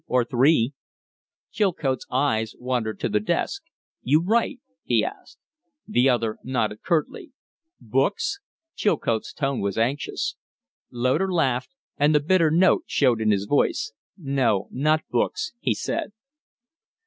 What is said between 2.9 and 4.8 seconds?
to the desk. "You write?"